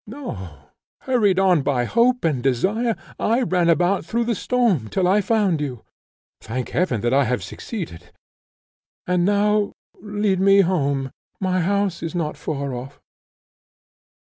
No; 0.07 0.65
hurried 1.01 1.37
on 1.37 1.61
by 1.61 1.85
hope 1.85 2.25
and 2.25 2.41
desire, 2.41 2.95
I 3.19 3.43
ran 3.43 3.69
about 3.69 4.03
through 4.03 4.23
the 4.23 4.33
storm 4.33 4.87
till 4.89 5.07
I 5.07 5.21
found 5.21 5.61
you. 5.61 5.85
Thank 6.41 6.69
Heaven 6.69 7.01
that 7.01 7.13
I 7.13 7.25
have 7.25 7.43
succeeded! 7.43 8.09
And 9.05 9.25
now 9.25 9.73
lead 10.01 10.39
me 10.39 10.61
home; 10.61 11.11
my 11.39 11.59
house 11.59 12.01
is 12.01 12.15
not 12.15 12.35
far 12.35 12.73
off." 12.73 12.99